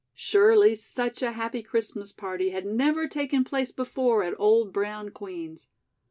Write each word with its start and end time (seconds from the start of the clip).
Surely 0.15 0.73
such 0.73 1.21
a 1.21 1.33
happy 1.33 1.61
Christmas 1.61 2.11
party 2.11 2.49
had 2.49 2.65
never 2.65 3.07
taken 3.07 3.43
place 3.43 3.71
before 3.71 4.23
at 4.23 4.33
old 4.39 4.73
brown 4.73 5.11
Queen's. 5.11 5.67